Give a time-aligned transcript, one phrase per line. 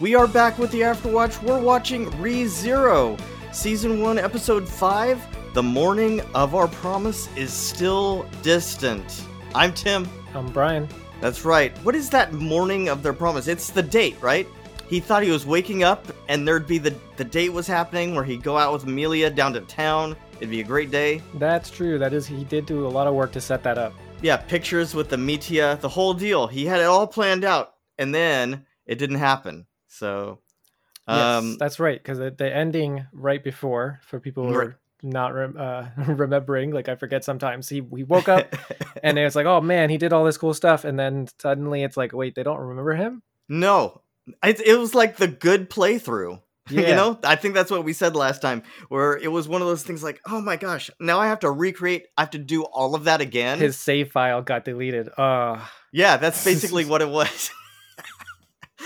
[0.00, 1.42] We are back with the Afterwatch.
[1.42, 3.14] We're watching Re Zero,
[3.52, 5.52] Season 1, Episode 5.
[5.52, 9.22] The morning of our promise is still distant.
[9.54, 10.08] I'm Tim.
[10.34, 10.88] I'm Brian.
[11.20, 11.76] That's right.
[11.84, 13.48] What is that morning of their promise?
[13.48, 14.48] It's the date, right?
[14.88, 18.24] He thought he was waking up and there'd be the, the date was happening where
[18.24, 20.16] he'd go out with Amelia down to town.
[20.38, 21.20] It'd be a great day.
[21.34, 21.98] That's true.
[21.98, 23.92] That is, he did do a lot of work to set that up.
[24.22, 26.46] Yeah, pictures with the Mitia, the whole deal.
[26.46, 29.66] He had it all planned out, and then it didn't happen.
[29.88, 30.40] So,
[31.06, 32.02] um, yes, that's right.
[32.02, 36.88] Because the, the ending right before, for people who are not rem- uh, remembering, like
[36.88, 38.54] I forget sometimes, he he woke up
[39.02, 41.96] and it's like, oh man, he did all this cool stuff, and then suddenly it's
[41.96, 43.22] like, wait, they don't remember him.
[43.48, 44.00] no,
[44.42, 46.40] it, it was like the good playthrough.
[46.68, 46.88] Yeah.
[46.88, 49.68] you know, I think that's what we said last time, where it was one of
[49.68, 52.64] those things like, oh my gosh, now I have to recreate, I have to do
[52.64, 53.60] all of that again.
[53.60, 55.08] His save file got deleted.
[55.16, 55.60] Uh
[55.92, 57.52] Yeah, that's basically what it was.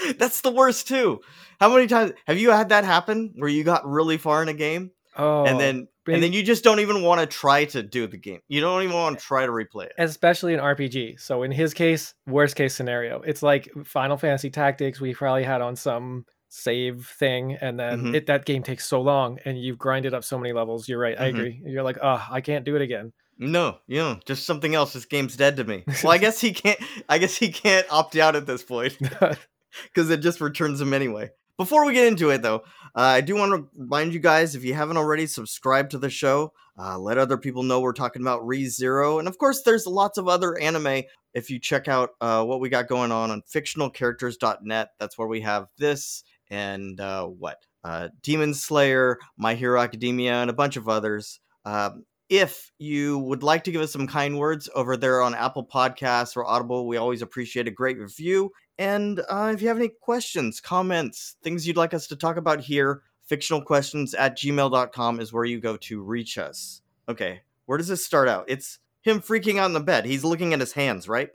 [0.18, 1.20] that's the worst too.
[1.60, 4.54] How many times have you had that happen where you got really far in a
[4.54, 7.82] game oh, and then big- and then you just don't even want to try to
[7.82, 8.40] do the game.
[8.48, 9.92] You don't even want to try to replay it.
[9.98, 11.20] especially in RPG.
[11.20, 15.00] So in his case, worst case scenario, it's like Final Fantasy Tactics.
[15.00, 18.14] We probably had on some save thing, and then Mhm.
[18.16, 20.88] it that game takes so long, and you've grinded up so many levels.
[20.88, 21.20] You're right.
[21.20, 21.34] I Mhm.
[21.34, 21.62] agree.
[21.64, 23.12] You're like, oh, I can't do it again.
[23.38, 24.92] No, you know, just something else.
[24.92, 25.84] This game's dead to me.
[26.02, 26.78] Well, I guess he can't.
[27.08, 28.98] I guess he can't opt out at this point
[29.84, 31.30] because it just returns them anyway.
[31.56, 32.62] Before we get into it, though,
[32.94, 36.08] uh, I do want to remind you guys if you haven't already, subscribe to the
[36.08, 36.54] show.
[36.78, 40.16] Uh, let other people know we're talking about Re Zero, and of course, there's lots
[40.16, 41.02] of other anime.
[41.34, 45.42] If you check out uh, what we got going on on fictionalcharacters.net, that's where we
[45.42, 50.88] have this and uh, what uh, Demon Slayer, My Hero Academia, and a bunch of
[50.88, 51.40] others.
[51.64, 55.66] Um, if you would like to give us some kind words over there on Apple
[55.66, 58.50] Podcasts or Audible, we always appreciate a great review.
[58.80, 62.60] And uh, if you have any questions, comments, things you'd like us to talk about
[62.60, 66.80] here, fictionalquestions at gmail.com is where you go to reach us.
[67.06, 68.46] Okay, where does this start out?
[68.48, 70.06] It's him freaking out in the bed.
[70.06, 71.28] He's looking at his hands, right?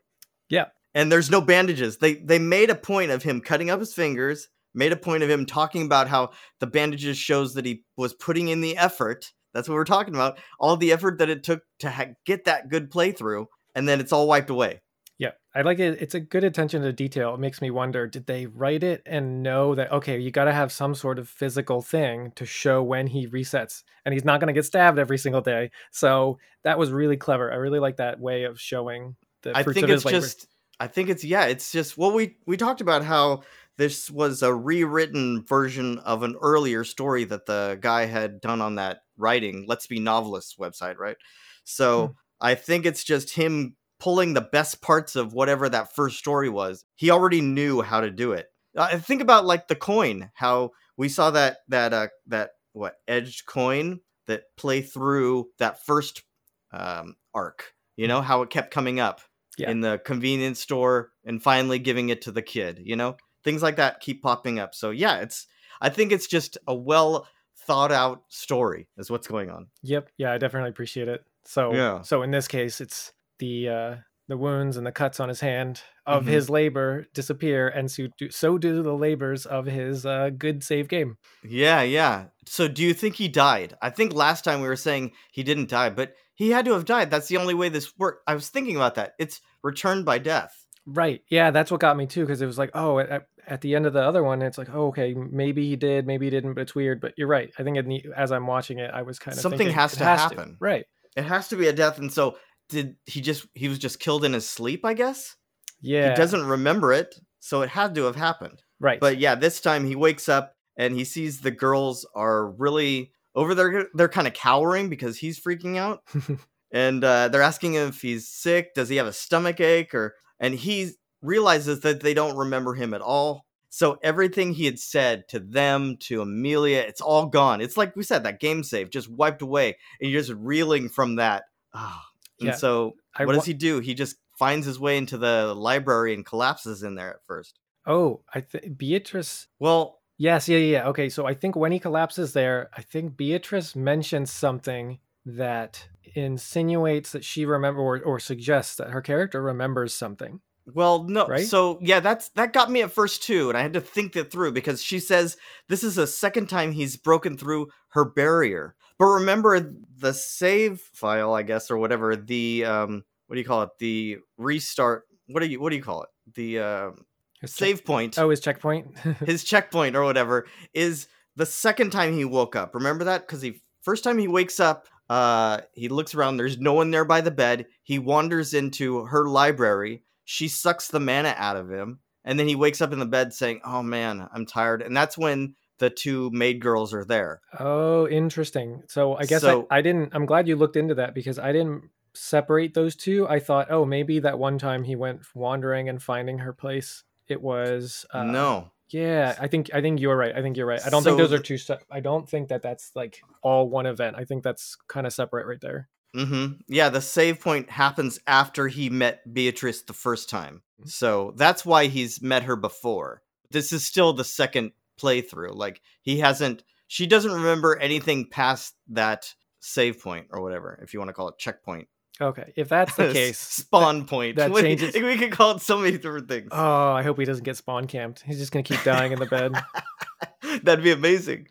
[0.50, 0.66] Yeah.
[0.95, 2.00] And there's no bandages.
[2.00, 5.29] They they made a point of him cutting up his fingers, made a point of
[5.29, 9.33] him talking about how the bandages shows that he was putting in the effort.
[9.53, 10.39] That's what we're talking about.
[10.59, 13.45] All the effort that it took to ha- get that good playthrough,
[13.75, 14.81] and then it's all wiped away.
[15.17, 16.01] Yeah, I like it.
[16.01, 17.33] It's a good attention to detail.
[17.35, 20.53] It makes me wonder: did they write it and know that okay, you got to
[20.53, 24.47] have some sort of physical thing to show when he resets, and he's not going
[24.47, 25.71] to get stabbed every single day.
[25.91, 27.51] So that was really clever.
[27.51, 30.33] I really like that way of showing the I think of it's his labor.
[30.33, 30.47] just
[30.79, 33.43] I think it's yeah, it's just well we we talked about how
[33.77, 38.75] this was a rewritten version of an earlier story that the guy had done on
[38.75, 41.17] that writing Let's Be Novelists website, right?
[41.63, 42.15] So Hmm.
[42.41, 46.85] I think it's just him pulling the best parts of whatever that first story was.
[46.95, 48.45] He already knew how to do it.
[48.77, 53.47] Uh, think about like the coin, how we saw that that uh that what edged
[53.47, 56.23] coin that play through that first
[56.71, 57.73] um, arc.
[57.97, 59.21] You know how it kept coming up
[59.57, 59.71] Yeah.
[59.71, 62.81] in the convenience store and finally giving it to the kid.
[62.83, 64.75] You know things like that keep popping up.
[64.75, 65.47] So yeah, it's
[65.81, 67.27] I think it's just a well
[67.65, 69.67] thought out story is what's going on.
[69.81, 70.09] Yep.
[70.17, 71.23] Yeah, I definitely appreciate it.
[71.45, 72.01] So Yeah.
[72.03, 73.96] so in this case, it's the uh
[74.28, 76.28] the wounds and the cuts on his hand of Mhm.
[76.29, 80.88] his labor disappear, and so do, so do the labors of his uh, good save
[80.88, 81.18] game.
[81.44, 82.25] Yeah, yeah.
[82.47, 83.75] So do you think he died?
[83.84, 86.85] I think last time we were saying he didn't die, but he had to have
[86.85, 87.12] died.
[87.12, 88.24] That's the only way this worked.
[88.28, 89.13] I was thinking about that.
[89.19, 90.53] It's returned by death.
[90.88, 91.22] Right.
[91.29, 93.85] Yeah, that's what got me too, because it was like, oh, at, at the end
[93.85, 96.62] of the other one, it's like, oh, okay, maybe he did, maybe he didn't, but
[96.62, 97.00] it's weird.
[97.00, 97.51] But you're right.
[97.59, 99.94] I think in the, as I'm watching it, I was kind of Something thinking, has
[99.97, 100.57] to happen.
[100.59, 100.85] Right.
[101.16, 101.98] It has to be a death.
[102.00, 102.38] And so
[102.69, 105.35] did he just he was just killed in his sleep, I guess?
[105.81, 106.09] Yeah.
[106.09, 108.63] He doesn't remember it, so it had to have happened.
[108.79, 109.00] Right.
[109.00, 113.56] But yeah, this time he wakes up and he sees the girls are really over
[113.56, 113.88] there.
[113.94, 116.03] They're kind of cowering because he's freaking out,
[116.71, 118.73] and uh, they're asking him if he's sick.
[118.73, 119.94] Does he have a stomach ache?
[119.94, 120.91] Or and he
[121.21, 123.45] realizes that they don't remember him at all.
[123.69, 127.59] So everything he had said to them, to Amelia, it's all gone.
[127.59, 131.18] It's like we said, that game save just wiped away, and you're just reeling from
[131.18, 131.44] that.
[131.73, 132.06] Ah.
[132.39, 132.55] And Yeah.
[132.55, 133.79] so, what wa- does he do?
[133.79, 137.59] He just finds his way into the library and collapses in there at first.
[137.87, 139.47] oh, I think Beatrice.
[139.59, 140.47] Well, Yes.
[140.47, 140.57] Yeah.
[140.59, 140.87] Yeah.
[140.87, 141.09] Okay.
[141.09, 147.23] So I think when he collapses there, I think Beatrice mentions something that insinuates that
[147.25, 150.39] she remember or, or suggests that her character remembers something.
[150.73, 151.27] Well, no.
[151.27, 151.45] Right?
[151.45, 154.31] So yeah, that's that got me at first too, and I had to think that
[154.31, 155.37] through because she says
[155.69, 158.75] this is the second time he's broken through her barrier.
[158.97, 162.15] But remember the save file, I guess, or whatever.
[162.15, 163.69] The um, what do you call it?
[163.80, 165.03] The restart.
[165.27, 166.09] What do you what do you call it?
[166.36, 167.06] The um,
[167.42, 168.97] His check- save point, Oh, his checkpoint.
[169.25, 172.74] his checkpoint or whatever, is the second time he woke up.
[172.75, 173.21] Remember that?
[173.27, 176.38] Because he first time he wakes up, uh, he looks around.
[176.38, 177.65] There's no one there by the bed.
[177.83, 180.03] He wanders into her library.
[180.24, 183.33] She sucks the mana out of him, and then he wakes up in the bed
[183.33, 187.42] saying, "Oh man, I'm tired." And that's when the two maid girls are there.
[187.60, 188.83] oh, interesting.
[188.88, 190.13] So I guess So- I, I didn't.
[190.13, 193.27] I'm glad you looked into that because I didn't separate those two.
[193.27, 197.04] I thought, oh, maybe that one time he went wandering and finding her place.
[197.27, 200.33] It was uh, no, Yeah, I think I think you're right.
[200.36, 200.80] I think you're right.
[200.86, 201.57] I don't think those are two.
[201.57, 204.16] Se- I don't think that that's like all one event.
[204.18, 205.89] I think that's kind of separate right there.
[206.16, 206.54] Mm-hmm.
[206.69, 210.62] Yeah, the save point happens after he met Beatrice the first time.
[210.80, 210.88] Mm-hmm.
[210.89, 213.21] So that's why he's met her before.
[213.51, 215.56] This is still the second playthrough.
[215.56, 221.00] Like he hasn't she doesn't remember anything past that save point or whatever, if you
[221.00, 221.88] want to call it checkpoint.
[222.21, 224.38] Okay, if that's the case, Spawn point.
[224.38, 226.50] that We- changes- We could call it so many different things.
[226.51, 228.21] oh, I hope he doesn't get spawn camped.
[228.21, 229.53] He's just gonna keep dying in the bed.
[230.63, 231.47] That'd be amazing.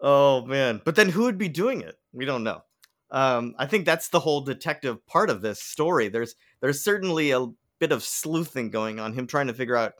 [0.00, 0.80] Oh man.
[0.84, 1.98] But then who would be doing it?
[2.12, 2.62] We don't know.
[3.10, 6.08] Um, I think that's the whole detective part of this story.
[6.08, 7.46] There's there's certainly a
[7.78, 9.94] bit of sleuthing going on, him trying to figure out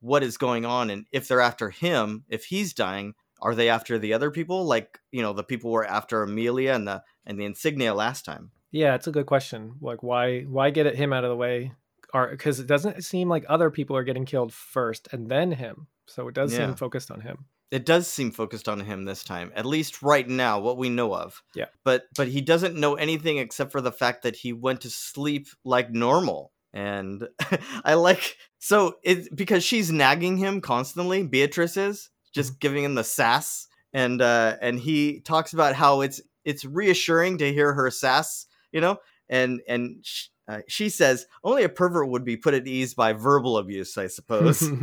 [0.00, 3.98] what is going on and if they're after him, if he's dying, are they after
[3.98, 4.64] the other people?
[4.64, 8.50] Like, you know, the people were after Amelia and the and the insignia last time.
[8.72, 9.74] Yeah, it's a good question.
[9.80, 11.72] Like, why why get him out of the way?
[12.14, 15.86] Or because it doesn't seem like other people are getting killed first and then him.
[16.06, 16.66] So it does Yeah.
[16.66, 17.46] seem focused on him.
[17.72, 21.12] it does seem focused on him this time at least right now what we know
[21.12, 21.64] of Yeah.
[21.82, 25.48] but but he doesn't know anything except for the fact that he went to sleep
[25.64, 27.26] like normal and
[27.84, 33.04] i like so it because she's nagging him constantly beatrice is just giving him the
[33.04, 38.46] sass and uh and he talks about how it's it's reassuring to hear her sass
[38.72, 42.66] you know and and sh- uh, she says only a pervert would be put at
[42.66, 44.70] ease by verbal abuse i suppose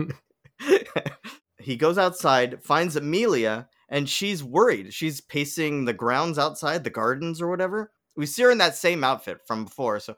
[1.60, 4.94] he goes outside, finds Amelia, and she's worried.
[4.94, 7.92] She's pacing the grounds outside, the gardens or whatever.
[8.16, 10.00] We see her in that same outfit from before.
[10.00, 10.16] So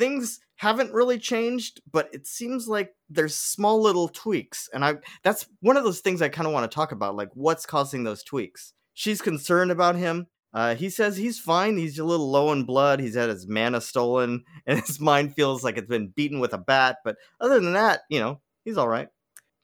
[0.00, 4.68] things haven't really changed, but it seems like there's small little tweaks.
[4.72, 7.28] And I that's one of those things I kind of want to talk about, like
[7.34, 8.72] what's causing those tweaks.
[8.94, 10.26] She's concerned about him.
[10.52, 11.76] Uh, he says he's fine.
[11.76, 12.98] He's a little low in blood.
[12.98, 16.58] He's had his mana stolen, and his mind feels like it's been beaten with a
[16.58, 16.96] bat.
[17.04, 19.08] But other than that, you know, he's all right.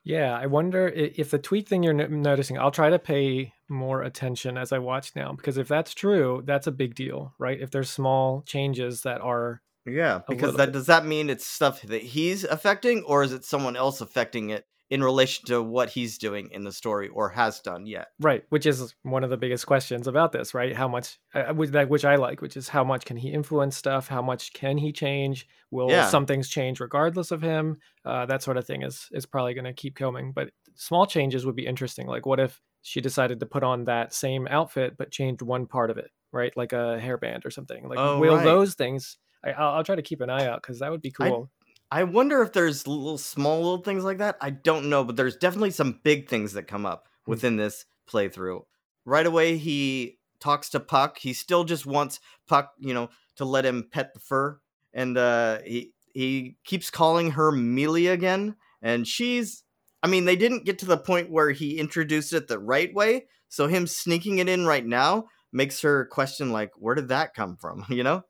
[0.05, 2.59] Yeah, I wonder if the tweak thing you're noticing.
[2.59, 6.69] I'll try to pay more attention as I watch now because if that's true, that's
[6.69, 7.61] a big deal, right?
[7.61, 10.73] If there's small changes that are Yeah, because that bit.
[10.73, 14.65] does that mean it's stuff that he's affecting, or is it someone else affecting it
[14.89, 18.07] in relation to what he's doing in the story or has done yet?
[18.21, 20.77] right, which is one of the biggest questions about this, right?
[20.77, 24.07] How much, uh, which, I like, which is how much can he influence stuff?
[24.07, 25.49] How much can he change?
[25.73, 26.09] Will Yeah.
[26.09, 27.79] some things change regardless of him?
[28.05, 30.31] Uh, that sort of thing is is probably going to keep coming.
[30.33, 32.07] But small changes would be interesting.
[32.07, 35.91] Like, what if she decided to put on that same outfit but changed one part
[35.91, 36.57] of it, right?
[36.57, 37.89] Like a hairband or something.
[37.89, 38.45] Like, Oh, will right.
[38.45, 39.19] those things?
[39.47, 41.51] I, I'll, I'll try to keep an eye out because that would be cool.
[41.91, 44.37] I wonder if there's little small little things like that.
[44.41, 47.31] I don't know, but there's definitely some big things that come up Hmm.
[47.33, 48.63] within this playthrough.
[49.05, 51.19] Right away, he talks to Puck.
[51.19, 52.19] He still just wants
[52.49, 54.59] Puck, you know, to let him pet the fur,
[54.93, 59.63] and uh, he he keeps calling her Mealy again, and she's.
[60.03, 63.27] I mean, they didn't get to the point where he introduced it the right way,
[63.49, 67.57] so him sneaking it in right now makes her question like, where did that come
[67.57, 67.85] from?
[67.91, 68.23] You know?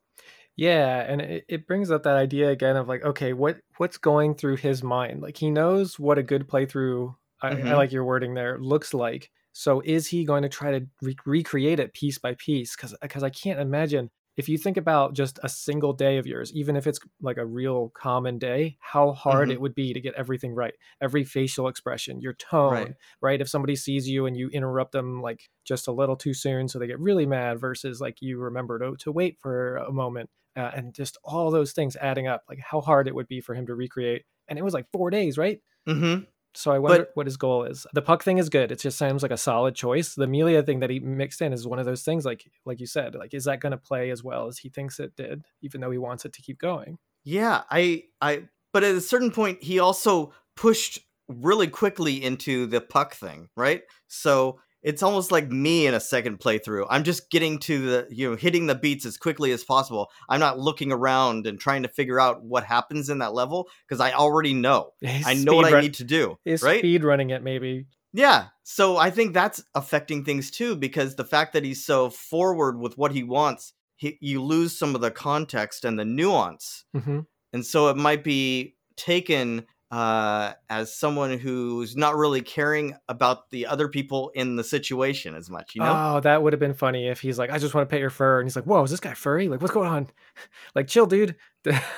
[0.57, 4.33] Yeah, and it, it brings up that idea again of like, okay, what what's going
[4.35, 5.21] through his mind?
[5.21, 7.15] Like he knows what a good playthrough.
[7.43, 7.75] I, I Mhm.
[7.75, 8.57] like your wording there.
[8.59, 9.31] Looks like.
[9.53, 12.75] So is he going to try to re- recreate it piece by piece?
[12.75, 16.51] Because because I can't imagine if you think about just a single day of yours,
[16.53, 19.51] even if it's like a real common day, how hard Mhm.
[19.51, 20.75] it would be to get everything right.
[21.01, 22.95] Every facial expression, your tone, Right.
[23.21, 23.41] right?
[23.41, 26.77] If somebody sees you and you interrupt them like just a little too soon, so
[26.79, 30.71] they get really mad, versus like you remember to, to wait for a moment, uh,
[30.75, 33.67] and just all those things adding up, like how hard it would be for him
[33.67, 34.23] to recreate.
[34.47, 35.61] And it was like four days, right?
[35.87, 36.23] Mm-hmm.
[36.55, 37.85] So I wonder what his goal is.
[37.93, 38.71] The puck thing is good.
[38.71, 40.15] It just sounds like a solid choice.
[40.15, 42.87] The Amelia thing that he mixed in is one of those things, like like you
[42.87, 45.81] said, like is that going to play as well as he thinks it did, even
[45.81, 46.97] though he wants it to keep going?
[47.23, 52.81] Yeah, I I but at a certain point he also pushed really quickly into the
[52.81, 53.83] puck thing, right?
[54.07, 56.87] So it's almost like me in a second playthrough.
[56.89, 60.09] I'm just getting to the you know hitting the beats as quickly as possible.
[60.29, 63.99] I'm not looking around and trying to figure out what happens in that level because
[63.99, 64.91] I already know.
[65.05, 66.79] I know what I need to do, Is right?
[66.79, 67.87] speed running it maybe?
[68.13, 68.47] Yeah.
[68.63, 72.97] So I think that's affecting things too because the fact that he's so forward with
[72.97, 77.19] what he wants, he, you lose some of the context and the nuance hmm
[77.53, 83.67] and so it might be taken uh, as someone who's not really caring about the
[83.67, 85.75] other people in the situation as much.
[85.75, 86.15] You know?
[86.15, 88.09] Oh, that would have been funny if he's like, "I just want to pet your
[88.09, 89.47] fur," and he's like, "Whoa, is this guy furry?
[89.47, 90.07] Like, what's going on?
[90.75, 91.35] like, chill, dude."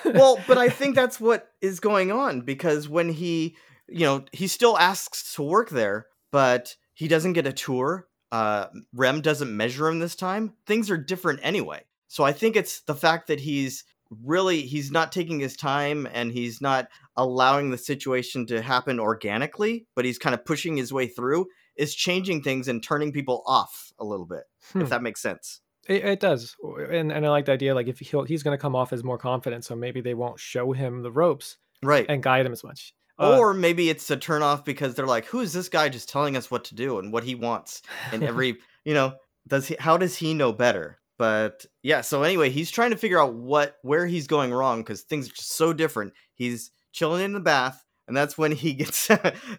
[0.05, 3.55] well, but I think that's what is going on because when he,
[3.88, 8.08] you know, he still asks to work there, but he doesn't get a tour.
[8.31, 10.53] Uh, Rem doesn't measure him this time.
[10.67, 11.81] Things are different anyway.
[12.08, 13.84] So I think it's the fact that he's
[14.24, 19.86] really he's not taking his time and he's not allowing the situation to happen organically,
[19.96, 21.48] but he's kind of pushing his way through
[21.80, 24.44] is changing things and turning people off a little bit.
[24.74, 24.82] Hmm.
[24.82, 25.62] If that makes sense.
[25.88, 26.56] It, it, does,
[26.92, 27.74] and and I like the idea.
[27.74, 30.39] Like if he'll, he's going to come off as more confident, so maybe they won't
[30.39, 32.94] show him the ropes, right, and guide him as much.
[33.18, 36.08] Uh, or maybe it's a turn off because they're like, "Who is this guy just
[36.08, 39.16] telling us what to do and what he wants?" And every, you know,
[39.48, 39.78] does he?
[39.80, 40.99] How does he know better?
[41.19, 45.01] But yeah, so anyway, he's trying to figure out what where he's going wrong because
[45.01, 46.13] things are just so different.
[46.33, 49.09] He's chilling in the bath, and that's when he gets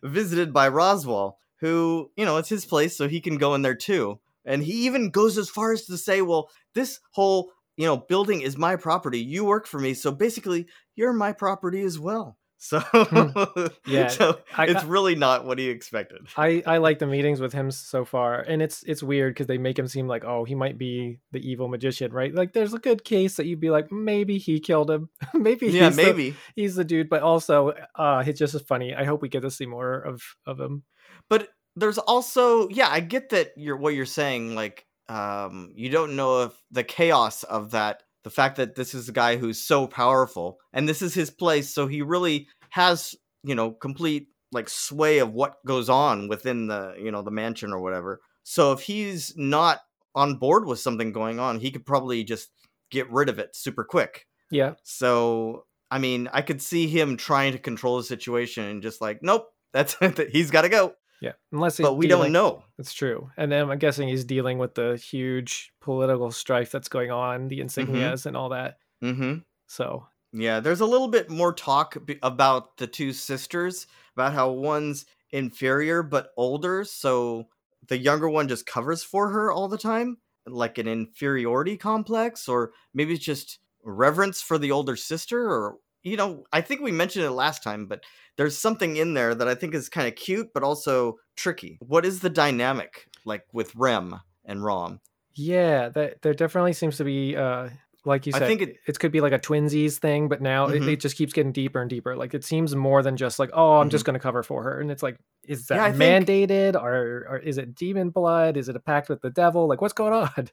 [0.03, 3.77] visited by roswell who you know it's his place, so he can go in there
[3.77, 4.19] too.
[4.47, 8.41] And he even goes as far as to say, "Well, this whole you know building
[8.41, 9.21] is my property.
[9.21, 13.67] You work for me, so basically you're my property as well." So hmm.
[13.91, 16.27] yeah, so I, it's really not what he expected.
[16.37, 19.57] I I like the meetings with him so far, and it's it's weird because they
[19.57, 22.35] make him seem like oh he might be the evil magician, right?
[22.35, 25.87] Like there's a good case that you'd be like maybe he killed him, maybe yeah
[25.87, 28.95] he's maybe the, he's the dude, but also uh it's just funny.
[28.95, 30.83] I hope we get to see more of of him.
[31.31, 36.15] But there's also yeah I get that you're what you're saying like um you don't
[36.15, 39.87] know if the chaos of that the fact that this is a guy who's so
[39.87, 45.19] powerful and this is his place so he really has you know complete like sway
[45.19, 48.21] of what goes on within the you know the mansion or whatever.
[48.43, 49.81] So if he's not
[50.15, 52.51] on board with something going on he could probably just
[52.91, 54.27] get rid of it super quick.
[54.51, 54.75] Yeah.
[54.83, 59.19] So i mean i could see him trying to control the situation and just like
[59.23, 62.65] nope that's it he's got to go yeah, unless but we dealing, don't know.
[62.79, 63.31] That's true.
[63.37, 67.59] And then I'm guessing he's dealing with the huge political strife that's going on, the
[67.59, 67.67] mm-hmm.
[67.67, 68.29] insignias mm-hmm.
[68.29, 68.79] and all that.
[69.03, 69.39] Mm-hmm.
[69.67, 75.07] So yeah, there's a little bit more talk about the two sisters, about how one's
[75.33, 77.49] inferior but older, so
[77.89, 82.73] the younger one just covers for her all the time, like an inferiority complex, or
[82.95, 87.25] maybe it's just reverence for the older sister, or you know, I think we mentioned
[87.25, 88.03] it last time, but
[88.37, 91.79] there's something in there that I think is kind of cute, but also tricky.
[91.81, 95.01] What is the dynamic like with Rem and Rom?
[95.35, 97.69] Yeah, that there definitely seems to be, uh,
[98.05, 100.67] like you said, I think it, it could be like a twinsies thing, but now
[100.67, 100.89] mm-hmm.
[100.89, 102.17] it, it, just keeps getting deeper and deeper.
[102.17, 103.91] Like it seems more than just like, oh, I'm mm-hmm.
[103.91, 106.83] just going to cover for her, and it's like, is that yeah, mandated, think...
[106.83, 108.57] or, or is it demon blood?
[108.57, 109.69] Is it a pact with the devil?
[109.69, 110.49] Like, what's going on?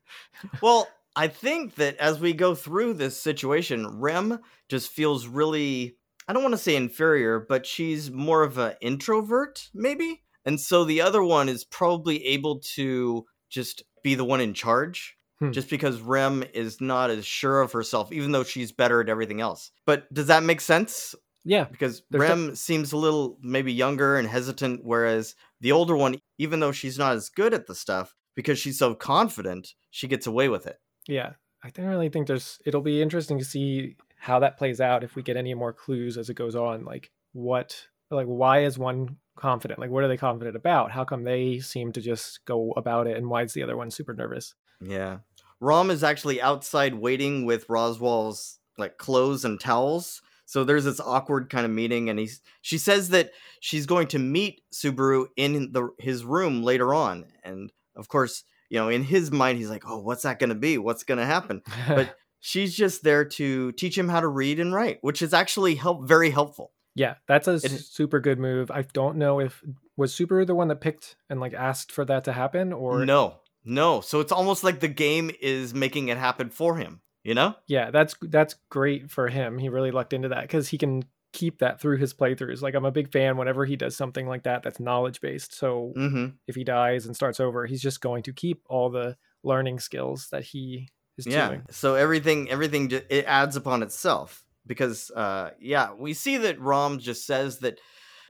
[0.61, 5.97] well, I think that as we go through this situation, Rem just feels really
[6.27, 10.23] I don't want to say inferior, but she's more of an introvert, maybe.
[10.45, 15.15] And so the other one is probably able to just be the one in charge.
[15.39, 15.51] Hmm.
[15.51, 19.39] Just because Rem is not as sure of herself, even though she's better at everything
[19.39, 19.71] else.
[19.85, 21.15] But does that make sense?
[21.45, 21.65] Yeah.
[21.65, 26.71] Because Rem seems a little maybe younger and hesitant, whereas the older one, even though
[26.71, 30.65] she's not as good at the stuff, because she's so confident, she gets away with
[30.65, 30.77] it.
[31.07, 31.33] Yeah.
[31.63, 35.15] I don't really think there's it'll be interesting to see how that plays out if
[35.15, 39.17] we get any more clues as it goes on like what like why is one
[39.35, 39.79] confident?
[39.79, 40.91] Like what are they confident about?
[40.91, 43.91] How come they seem to just go about it and why is the other one
[43.91, 44.53] super nervous?
[44.81, 45.19] Yeah.
[45.59, 51.49] Rom is actually outside waiting with Roswell's like clothes and towels so there's this awkward
[51.49, 55.89] kind of meeting and he's she says that she's going to meet subaru in the
[55.99, 59.99] his room later on and of course you know in his mind he's like oh
[59.99, 63.97] what's that going to be what's going to happen but she's just there to teach
[63.97, 66.71] him how to read and write, which is actually help very helpful.
[66.95, 68.71] Yeah, that's a it, super good move.
[68.71, 69.63] I don't know if
[69.95, 73.39] was Subaru the one that picked and like asked for that to happen or no,
[73.63, 74.01] no.
[74.01, 77.01] So it's almost like the game is making it happen for him.
[77.23, 77.55] You know?
[77.67, 79.57] Yeah, that's that's great for him.
[79.57, 81.03] He really lucked into that because he can
[81.33, 82.61] keep that through his playthroughs.
[82.61, 85.53] Like I'm a big fan whenever he does something like that that's knowledge based.
[85.53, 86.27] So mm-hmm.
[86.47, 90.29] if he dies and starts over, he's just going to keep all the learning skills
[90.31, 91.49] that he is yeah.
[91.49, 91.63] doing.
[91.69, 97.25] So everything everything it adds upon itself because uh yeah, we see that Rom just
[97.25, 97.79] says that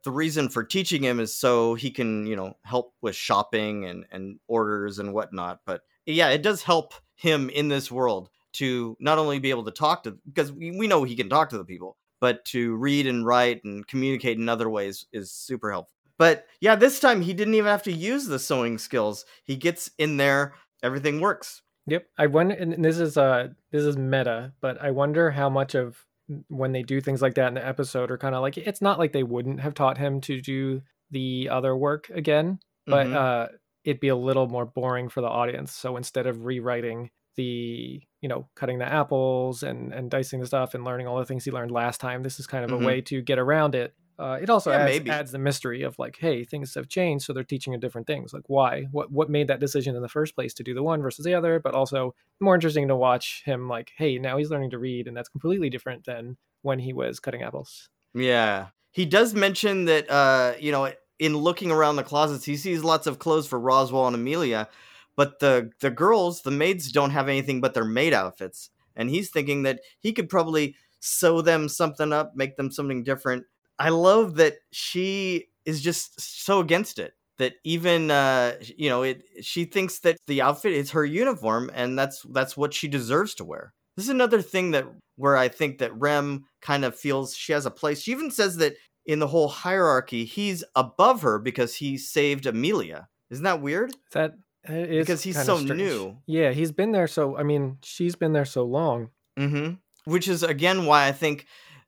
[0.03, 4.05] the reason for teaching him is so he can, you know, help with shopping and
[4.11, 5.59] and orders and whatnot.
[5.65, 9.71] But yeah, it does help him in this world to not only be able to
[9.71, 13.25] talk to because we know he can talk to the people, but to read and
[13.25, 15.93] write and communicate in other ways is super helpful.
[16.17, 19.25] But yeah, this time he didn't even have to use the sewing skills.
[19.43, 21.61] He gets in there, everything works.
[21.85, 22.07] Yep.
[22.17, 26.03] I wonder and this is uh this is meta, but I wonder how much of
[26.49, 28.99] when they do things like that in the episode are kind of like it's not
[28.99, 30.81] like they wouldn't have taught him to do
[31.11, 33.13] the other work again, but Mhm.
[33.15, 33.47] uh,
[33.85, 35.71] it'd be a little more boring for the audience.
[35.71, 40.73] So instead of rewriting the you know cutting the apples and and dicing the stuff
[40.75, 42.73] and learning all the things he learned last time, this is kind of Mhm.
[42.73, 43.95] a way to get around it.
[44.19, 47.33] Uh, it also Yeah, adds, adds the mystery of like, hey, things have changed, so
[47.33, 48.33] they're teaching you different things.
[48.33, 48.83] Like, why?
[48.91, 51.35] What what made that decision in the first place to do the one versus the
[51.35, 51.59] other?
[51.59, 55.15] But also more interesting to watch him like, hey, now he's learning to read, and
[55.15, 57.89] that's completely different than when he was cutting apples.
[58.13, 58.69] Yeah.
[58.91, 63.07] He does mention that uh, you know, in looking around the closets, he sees lots
[63.07, 64.69] of clothes for Roswell and Amelia,
[65.17, 68.69] but the the girls, the maids don't have anything but their maid outfits.
[68.95, 73.43] And he's thinking that he could probably sew them something up, make them something different.
[73.77, 77.13] I love that she is just so against it.
[77.39, 81.97] That even uh, you know, it she thinks that the outfit is her uniform and
[81.99, 83.73] that's that's what she deserves to wear.
[83.95, 87.65] This is another thing that where I think that Rem kind of feels she has
[87.65, 88.01] a place.
[88.01, 93.07] She even says that in the whole hierarchy, he's above her because he saved Amelia.
[93.29, 93.93] Isn't that weird?
[94.13, 94.33] That
[94.69, 95.77] is Because he's so strange.
[95.79, 96.17] new.
[96.25, 97.37] Yeah, he's been there so.
[97.37, 99.09] I mean, she's been there so long.
[99.37, 99.75] Mm-hmm.
[100.11, 101.45] Which is again why I think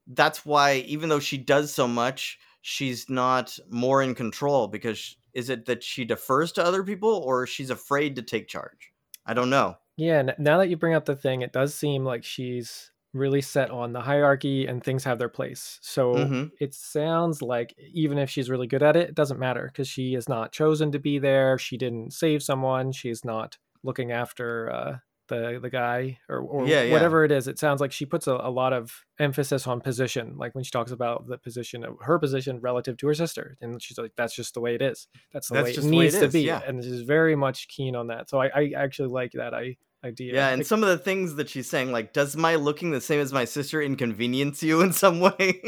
[0.08, 4.68] that's why even though she does so much, she's not more in control.
[4.68, 8.92] Because is it that she defers to other people or she's afraid to take charge?
[9.26, 9.78] I don't know.
[9.98, 13.72] Yeah, now that you bring up the thing, it does seem like she's really set
[13.72, 15.80] on the hierarchy and things have their place.
[15.82, 16.51] So Mhm.
[16.60, 20.13] it sounds like even if she's really good at it, it doesn't matter because she
[20.16, 21.58] is not chosen to be there.
[21.58, 22.92] She didn't save someone.
[22.92, 24.98] She's not looking after uh,
[25.28, 26.92] the the guy or, or Yeah, yeah.
[26.92, 27.48] whatever it is.
[27.48, 30.72] It sounds like she puts a, a lot of emphasis on position, like when she
[30.72, 34.36] talks about the position of her position relative to her sister, and she's like, "That's
[34.36, 35.08] just the way it is.
[35.32, 36.62] That's the That's way it way needs it to be." yeah.
[36.65, 38.30] And she's very much keen on that.
[38.30, 40.34] So I, I actually like that I idea.
[40.34, 43.02] Yeah, and Like, some of the things that she's saying, like, does my looking the
[43.02, 45.62] same as my sister inconvenience you in some way?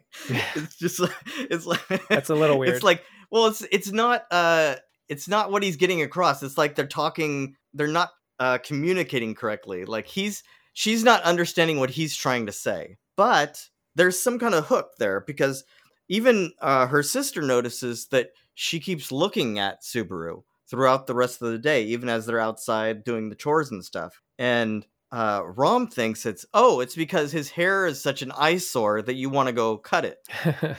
[0.28, 1.00] it's just
[1.38, 2.74] it's like That's a little weird.
[2.74, 4.76] It's like, well, it's it's not uh
[5.08, 6.42] it's not what he's getting across.
[6.42, 9.84] It's like they're talking, they're not uh communicating correctly.
[9.84, 12.96] Like he's she's not understanding what he's trying to say.
[13.16, 15.64] But there's some kind of hook there because
[16.08, 21.50] even uh, her sister notices that she keeps looking at Subaru throughout the rest of
[21.50, 24.20] the day, even as they're outside doing the chores and stuff.
[24.38, 29.14] And uh, Rom thinks it's oh, it's because his hair is such an eyesore that
[29.14, 30.18] you want to go cut it,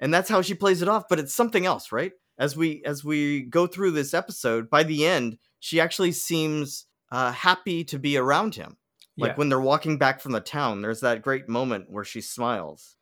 [0.00, 1.04] and that's how she plays it off.
[1.08, 2.12] But it's something else, right?
[2.38, 7.32] As we as we go through this episode, by the end, she actually seems uh,
[7.32, 8.76] happy to be around him.
[9.16, 9.36] Like yeah.
[9.36, 12.96] when they're walking back from the town, there's that great moment where she smiles.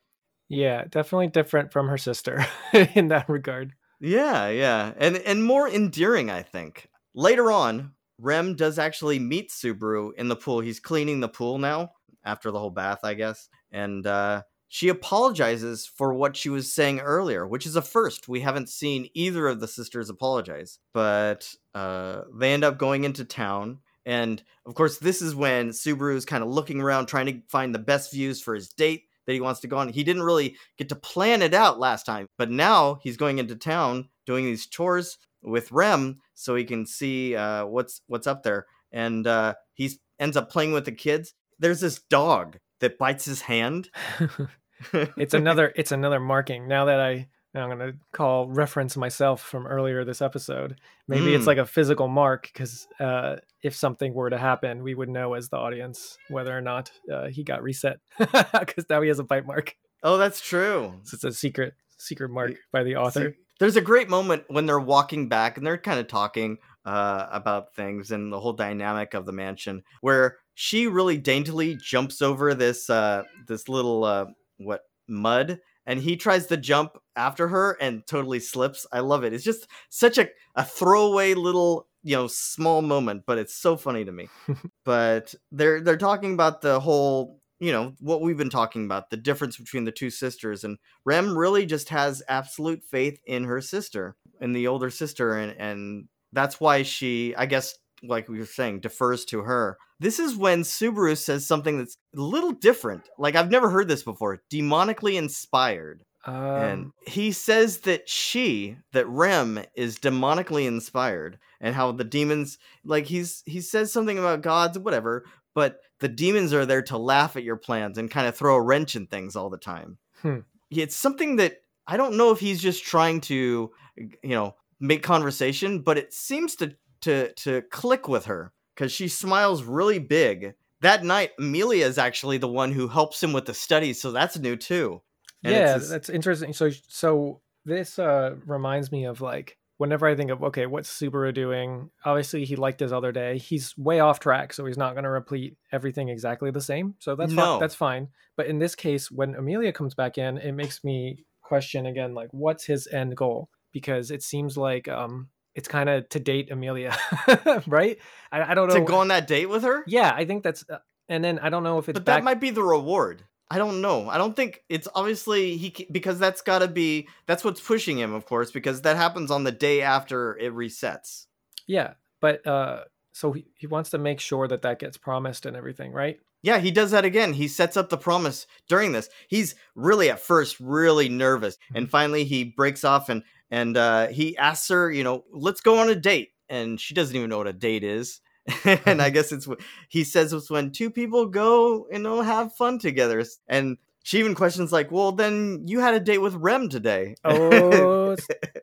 [0.49, 2.47] yeah, definitely different from her sister
[2.95, 3.75] in that regard.
[4.01, 4.93] Yeah, yeah.
[4.97, 6.89] And and more endearing, I think.
[7.15, 10.61] Later on, Rem does actually meet Subaru in the pool.
[10.61, 11.93] He's cleaning the pool now
[12.25, 13.49] after the whole bath, I guess.
[13.73, 18.29] And uh she apologizes for what she was saying earlier, which is a first.
[18.29, 20.79] We haven't seen either of the sisters apologize.
[20.93, 26.15] But uh they end up going into town and of course this is when Subaru
[26.17, 29.35] is kind of looking around trying to find the best views for his date that
[29.35, 29.91] he wants to go on.
[29.91, 33.57] He didn't really get to plan it out last time, but now he's going into
[33.57, 38.65] town doing these chores with Rem so he can see uh, what's what's up there.
[38.91, 41.35] And uh, he ends up playing with the kids.
[41.59, 43.91] There's this dog that bites his hand.
[44.93, 46.67] it's another it's another marking.
[46.67, 50.77] Now that I now I'm gonna call reference myself from earlier this episode.
[51.07, 51.49] Maybe it's Mm.
[51.49, 55.49] like a physical mark because uh, if something were to happen, we would know as
[55.49, 59.47] the audience whether or not uh, he got reset because now he has a bite
[59.47, 59.75] mark.
[60.03, 61.01] Oh, that's true.
[61.05, 63.35] So it's a secret secret mark by the author.
[63.59, 67.75] There's a great moment when they're walking back and they're kind of talking uh, about
[67.75, 72.89] things and the whole dynamic of the mansion, where she really daintily jumps over this
[72.89, 74.27] uh, this little uh,
[74.59, 75.59] what mud,
[75.89, 78.87] and he tries to jump after her and totally slips.
[78.93, 79.33] I love it.
[79.33, 84.05] It's just such a, a throwaway little you know small moment, but it's so funny
[84.05, 84.29] to me.
[84.85, 89.17] but they're they're talking about the whole you know what we've been talking about the
[89.17, 94.15] difference between the two sisters and Rem really just has absolute faith in her sister,
[94.41, 98.81] in the older sister, and and that's why she, I guess, like we were saying,
[98.81, 99.79] defers to her.
[100.01, 103.09] This is when Subaru says something that's a little different.
[103.19, 104.43] Like I've never heard this before.
[104.51, 106.05] Demonically inspired.
[106.27, 112.59] and Um, he says that she, that Rem, is demonically inspired, and how the demons,
[112.85, 117.37] like he's he says something about gods, whatever, but the demons are there to laugh
[117.37, 119.99] at your plans and kind of throw a wrench in things all the time.
[120.23, 120.41] Hmm.
[120.71, 121.57] It's something that
[121.87, 126.55] I don't know if he's just trying to, you know, make conversation, but it seems
[126.57, 131.99] to to to click with her because she smiles really big that night, Amelia is
[131.99, 135.03] actually the one who helps him with the studies, so that's new too.
[135.43, 136.53] And yeah, that's interesting.
[136.53, 141.35] So, so this uh, reminds me of like whenever I think of okay, what's Subaru
[141.35, 141.91] doing?
[142.05, 143.39] Obviously, he liked his other day.
[143.39, 146.95] He's way off track, so he's not going to repeat everything exactly the same.
[146.99, 147.43] So that's no.
[147.43, 148.09] fine, that's fine.
[148.37, 152.29] But in this case, when Amelia comes back in, it makes me question again, like
[152.33, 153.49] what's his end goal?
[153.73, 155.29] Because it seems like um,
[155.59, 156.97] it's kind of to date Amelia,
[157.67, 157.99] right?
[158.31, 159.83] I, I, don't know to go on that date with her.
[159.89, 160.65] Yeah, I think that's.
[160.71, 161.97] Uh, and then I don't know if it's.
[161.97, 162.19] But back...
[162.19, 163.25] that might be the reward.
[163.51, 164.09] I don't know.
[164.09, 168.13] I don't think it's obviously he because that's got to be that's what's pushing him,
[168.13, 171.27] of course, because that happens on the day after it resets.
[171.67, 175.57] Yeah, but uh, so he, he wants to make sure that that gets promised and
[175.57, 176.21] everything, right?
[176.41, 177.33] Yeah, he does that again.
[177.33, 179.09] He sets up the promise during this.
[179.27, 181.91] He's really at first really nervous, and mm-hmm.
[181.91, 185.89] finally he breaks off and and uh, he asks her, you know, let's go on
[185.89, 188.21] a date, and she doesn't even know what a date is.
[188.65, 189.49] and I guess it's
[189.89, 193.25] he says it's when two people go and you know, have fun together.
[193.49, 198.17] And she even questions like, "Well, then you had a date with Rem today." Oh,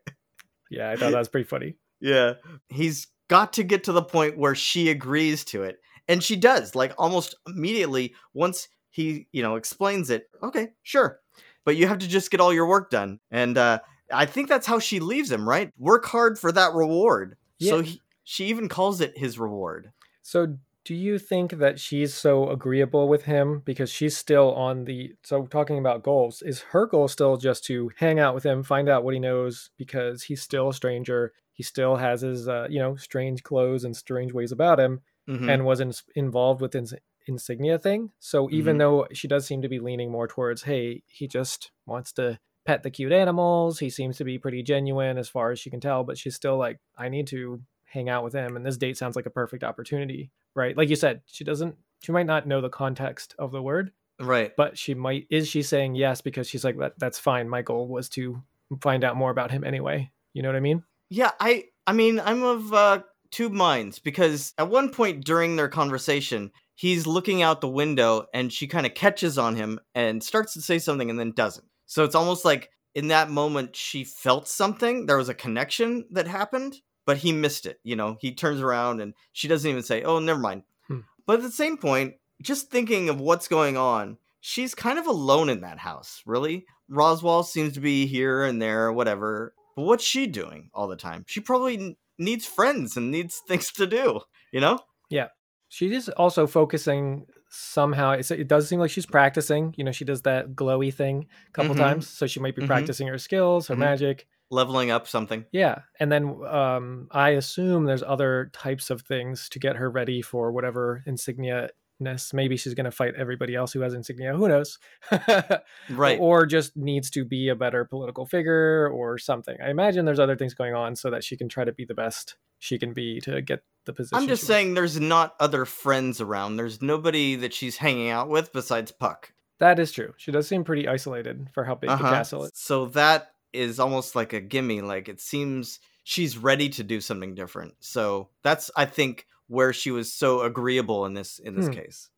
[0.69, 1.75] yeah, I thought that was pretty funny.
[1.99, 2.33] Yeah,
[2.69, 6.75] he's got to get to the point where she agrees to it, and she does.
[6.75, 10.29] Like almost immediately once he, you know, explains it.
[10.41, 11.19] Okay, sure,
[11.63, 13.79] but you have to just get all your work done, and uh,
[14.11, 15.47] I think that's how she leaves him.
[15.47, 17.37] Right, work hard for that reward.
[17.59, 17.71] Yeah.
[17.71, 19.91] So he, she even calls it his reward.
[20.21, 25.13] So do you think that she's so agreeable with him because she's still on the
[25.23, 28.87] so talking about goals is her goal still just to hang out with him find
[28.87, 32.79] out what he knows because he's still a stranger he still has his uh, you
[32.79, 35.49] know strange clothes and strange ways about him mm-hmm.
[35.49, 36.93] and wasn't involved with ins-
[37.27, 38.79] insignia thing so even mm-hmm.
[38.79, 42.83] though she does seem to be leaning more towards hey he just wants to pet
[42.83, 43.79] the cute animals.
[43.79, 46.57] He seems to be pretty genuine as far as she can tell but she's still
[46.57, 48.57] like i need to hang out with him.
[48.57, 50.75] And this date sounds like a perfect opportunity right?
[50.75, 54.55] Like you said she doesn't she might not know the context of the word right.
[54.55, 57.47] but she might is she saying yes because she's like that, that's fine.
[57.47, 58.41] My goal was to
[58.81, 60.11] find out more about him anyway.
[60.33, 60.83] You know what i mean?
[61.09, 62.99] Yeah i i mean i'm of uh
[63.31, 68.51] two minds because at one point during their conversation he's looking out the window and
[68.51, 72.03] she kind of catches on him and starts to say something and then doesn't so
[72.03, 76.81] it's almost like in that moment she felt something there was a connection that happened
[77.05, 77.79] but he missed it.
[77.83, 81.01] You know, he turns around and she doesn't even say, "Oh, never mind." Hmm.
[81.25, 85.49] But at the same point, just thinking of what's going on, she's kind of alone
[85.49, 86.21] in that house.
[86.25, 89.53] Really, Roswell seems to be here and there, whatever.
[89.75, 91.25] But what's she doing all the time?
[91.27, 94.21] She probably needs friends and needs things to do.
[94.51, 94.79] You know?
[95.09, 95.27] Yeah,
[95.69, 100.23] she is also focusing somehow it does seem like she's practicing you know she does
[100.23, 101.83] that glowy thing a couple mm-hmm.
[101.83, 102.67] times so she might be mm-hmm.
[102.67, 103.81] practicing her skills her mm-hmm.
[103.81, 105.45] magic leveling up something.
[105.51, 110.21] Yeah, and then um, I assume there's other types of things to get her ready
[110.21, 112.33] for whatever insignia ness.
[112.33, 114.35] Maybe she's going to fight everybody else who has insignia.
[114.35, 114.79] Who knows?
[115.89, 116.19] right.
[116.19, 119.57] Or just needs to be a better political figure or something.
[119.63, 121.93] I imagine there's other things going on so that she can try to be the
[121.93, 124.17] best she can be to get the position.
[124.17, 126.57] I'm just saying there's not other friends around.
[126.57, 129.33] There's nobody that she's hanging out with besides Puck.
[129.59, 130.13] That is true.
[130.17, 132.03] She does seem pretty isolated for how big uh-huh.
[132.03, 132.51] the castle is.
[132.55, 134.81] So that is almost like a gimme.
[134.81, 137.75] Like it seems she's ready to do something different.
[137.79, 141.73] So that's I think where she was so agreeable in this in this hmm.
[141.73, 142.09] case.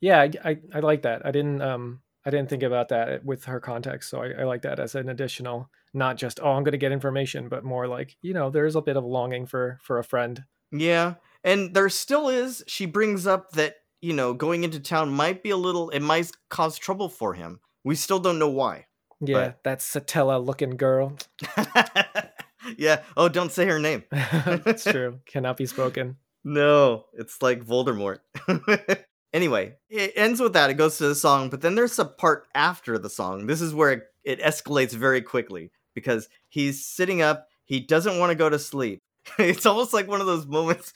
[0.00, 1.24] Yeah, I, I, I like that.
[1.24, 4.62] I didn't um I didn't think about that with her context, so I, I like
[4.62, 8.16] that as an additional, not just oh I'm going to get information, but more like
[8.22, 10.44] you know there's a bit of longing for for a friend.
[10.70, 11.14] Yeah,
[11.44, 12.62] and there still is.
[12.66, 16.30] She brings up that you know going into town might be a little it might
[16.48, 17.60] cause trouble for him.
[17.84, 18.86] We still don't know why.
[19.20, 19.64] Yeah, but...
[19.64, 21.16] that Satella looking girl.
[22.76, 23.02] yeah.
[23.16, 24.04] Oh, don't say her name.
[24.10, 25.20] That's true.
[25.26, 26.16] Cannot be spoken.
[26.44, 28.18] No, it's like Voldemort.
[29.32, 30.70] anyway, it ends with that.
[30.70, 33.46] It goes to the song, but then there's a part after the song.
[33.46, 37.48] This is where it, it escalates very quickly because he's sitting up.
[37.64, 39.00] He doesn't want to go to sleep.
[39.38, 40.92] it's almost like one of those moments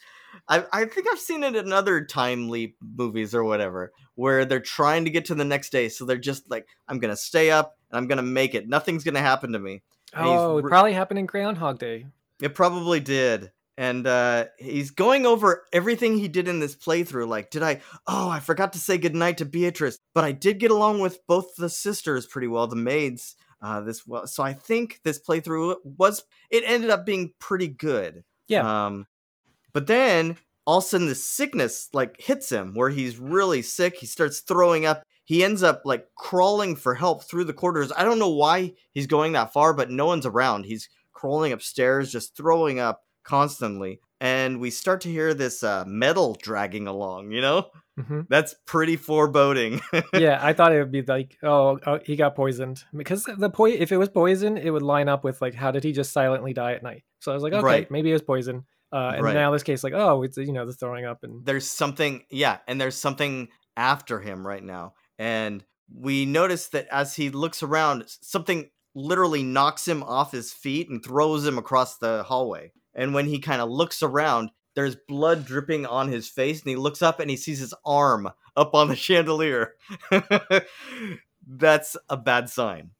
[0.47, 4.59] I, I think I've seen it in other time leap movies or whatever, where they're
[4.59, 5.89] trying to get to the next day.
[5.89, 8.67] So they're just like, I'm going to stay up and I'm going to make it.
[8.67, 9.81] Nothing's going to happen to me.
[10.13, 12.07] And oh, it re- probably happened in Groundhog Day.
[12.41, 13.51] It probably did.
[13.77, 17.27] And uh, he's going over everything he did in this playthrough.
[17.27, 17.81] Like, did I?
[18.07, 21.55] Oh, I forgot to say goodnight to Beatrice, but I did get along with both
[21.55, 23.35] the sisters pretty well, the maids.
[23.61, 28.23] Uh, this was so I think this playthrough was it ended up being pretty good.
[28.47, 28.85] Yeah.
[28.85, 29.05] Um,
[29.73, 33.95] but then all of a sudden the sickness like hits him where he's really sick.
[33.95, 35.03] He starts throwing up.
[35.25, 37.91] He ends up like crawling for help through the corridors.
[37.95, 40.65] I don't know why he's going that far, but no one's around.
[40.65, 43.99] He's crawling upstairs, just throwing up constantly.
[44.19, 47.69] And we start to hear this uh, metal dragging along, you know?
[47.99, 49.81] hmm That's pretty foreboding.
[50.13, 53.65] yeah, I thought it would be like, oh, oh, he got poisoned because the po-
[53.65, 56.53] if it was poison, it would line up with like, how did he just silently
[56.53, 57.03] die at night?
[57.19, 57.91] So I was like, okay, Right.
[57.91, 58.65] maybe it was poison.
[58.91, 59.33] Uh, and Right.
[59.33, 62.57] now this case, like, oh, it's you know the throwing up and there's something yeah
[62.67, 65.63] and there's something after him right now and
[65.93, 71.03] we notice that as he looks around something literally knocks him off his feet and
[71.03, 75.85] throws him across the hallway and when he kind of looks around there's blood dripping
[75.85, 78.95] on his face and he looks up and he sees his arm up on the
[78.95, 79.75] chandelier
[81.47, 82.91] that's a bad sign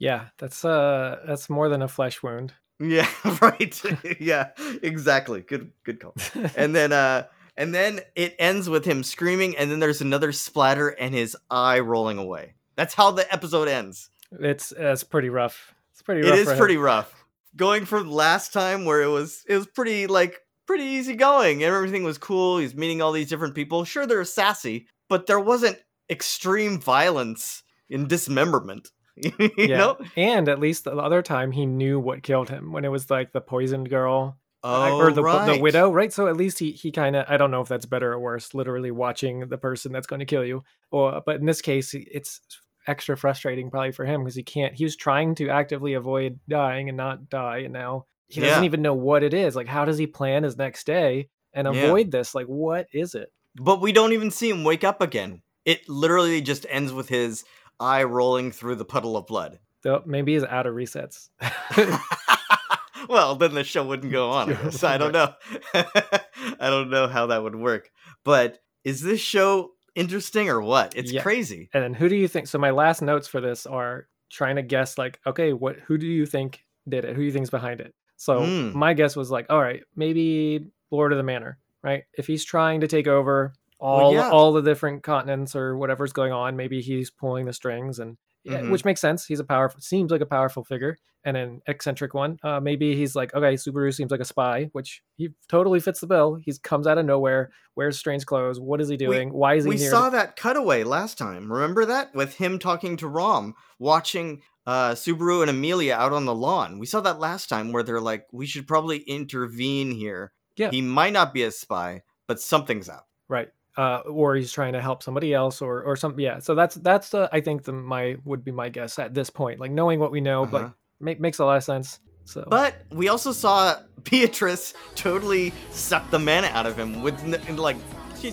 [0.00, 2.52] yeah, that's uh that's more than a flesh wound.
[2.78, 3.08] yeah
[3.42, 3.82] right
[4.20, 4.50] yeah
[4.82, 6.14] exactly good good call
[6.56, 7.24] and then uh
[7.56, 11.80] and then it ends with him screaming and then there's another splatter and his eye
[11.80, 15.74] rolling away that's how the episode ends it's it's pretty rough.
[15.92, 16.20] It's pretty.
[16.26, 16.58] it rough is for him.
[16.58, 17.24] pretty rough
[17.56, 21.74] going from last time where it was it was pretty like pretty easy going and
[21.74, 25.78] everything was cool he's meeting all these different people sure they're sassy but there wasn't
[26.10, 29.78] extreme violence and dismemberment you yeah.
[29.78, 33.10] know And at least the other time he knew what killed him when it was
[33.10, 36.12] like the poisoned girl oh or the the widow, right?
[36.12, 38.54] So at least he he kind of I don't know if that's better or worse,
[38.54, 40.62] literally watching the person that's going to kill you.
[40.90, 42.40] Or but in this case, it's
[42.88, 44.74] extra frustrating probably for him because he can't.
[44.74, 48.66] He was trying to actively avoid dying and not die, and now he doesn't Yeah.
[48.66, 49.54] even know what it is.
[49.54, 51.82] Like, how does he plan his next day and Yeah.
[51.84, 52.34] avoid this?
[52.34, 53.30] Like, what is it?
[53.54, 55.42] But we don't even see him wake up again.
[55.64, 57.44] It literally just ends with his
[57.78, 59.58] eye rolling through the puddle of blood.
[59.82, 61.28] Though maybe he's out of resets.
[63.08, 64.50] well, then the show wouldn't go on.
[64.50, 64.82] I, guess.
[64.84, 65.32] I don't know.
[65.74, 67.90] I don't know how that would work.
[68.24, 70.94] But is this show interesting or what?
[70.96, 71.22] It's Yeah.
[71.22, 71.68] crazy.
[71.74, 72.46] And then who do you think?
[72.46, 76.06] So my last notes for this are trying to guess like, okay, what who do
[76.06, 77.10] you think did it?
[77.14, 77.94] Who do you think's behind it?
[78.16, 78.74] So Mm.
[78.74, 82.04] my guess was like, all right, maybe Lord of the Manor, right?
[82.16, 84.28] If he's trying to take over all yeah.
[84.30, 88.60] all the different continents or whatever's going on, maybe he's pulling the strings and yeah,
[88.60, 88.70] Mhm.
[88.70, 89.26] which makes sense.
[89.26, 92.38] He's a powerful seems like a powerful figure and an eccentric one.
[92.42, 96.06] Uh, maybe he's like, okay, Subaru seems like a spy, which he totally fits the
[96.06, 96.36] bill.
[96.36, 98.60] He comes out of nowhere, wears strange clothes.
[98.60, 99.32] What is he doing?
[99.32, 101.50] Why is he We near saw that cutaway last time.
[101.52, 102.14] Remember that?
[102.14, 106.78] With him talking to Rom, watching uh, Subaru and Amelia out on the lawn.
[106.78, 110.32] We saw that last time where they're like, we should probably intervene here.
[110.56, 110.70] Yeah.
[110.70, 113.06] He might not be a spy, but something's up.
[113.28, 116.74] right uh or he's trying to help somebody else or or something yeah so that's
[116.76, 120.00] that's uh, i think the my would be my guess at this point like knowing
[120.00, 120.50] what we know Uh-huh.
[120.50, 126.10] but make, makes a lot of sense so But we also saw Beatrice totally suck
[126.10, 127.76] the mana out of him with n- like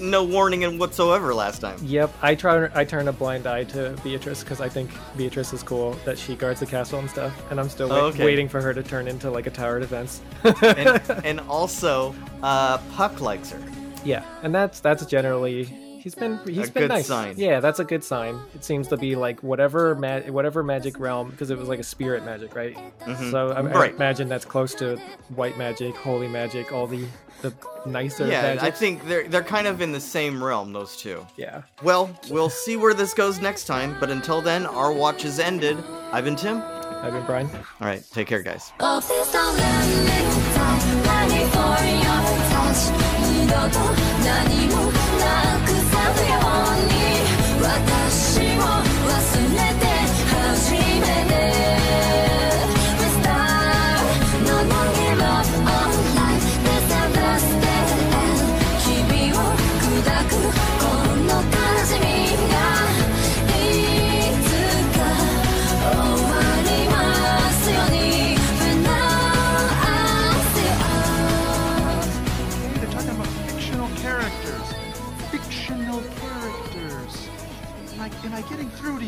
[0.02, 1.78] no warning and whatsoever last time.
[1.84, 5.62] yep i try i turn a blind eye to beatrice because i think beatrice is
[5.62, 8.26] cool that she guards the castle and stuff and i'm still wait- Oh, okay.
[8.26, 10.22] waiting for her to turn into like a tower defense
[10.64, 13.62] And, and also, uh, Puck likes her.
[14.04, 15.66] yeah and that's that's generally
[16.06, 17.34] he's been he's A been good nice sign.
[17.38, 21.32] yeah that's a good sign it seems to be like whatever ma- whatever magic realm
[21.32, 23.32] because it was like a spirit magic right Mhm.
[23.32, 23.96] So I, I Right.
[23.96, 24.98] imagine that's close to
[25.36, 27.06] white magic, holy magic, all the
[27.42, 27.52] the
[27.86, 28.64] nicer Yeah, magic.
[28.64, 31.26] I think they're they're kind of in the same realm, those two.
[31.38, 31.64] yeah.
[31.84, 35.78] Well, we'll see where this goes next time, but until then, our watch is ended.
[36.14, 36.62] I've been Tim.
[37.04, 37.50] I've been Brian.
[37.82, 38.72] All right, take care, guys.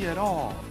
[0.07, 0.66] At all?